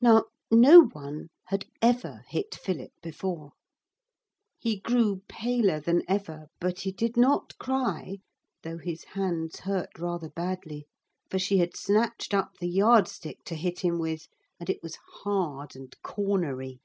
[0.00, 3.52] Now, no one had ever hit Philip before.
[4.58, 8.18] He grew paler than ever, but he did not cry,
[8.64, 10.88] though his hands hurt rather badly.
[11.30, 14.26] For she had snatched up the yard stick to hit him with,
[14.58, 16.80] and it was hard and cornery.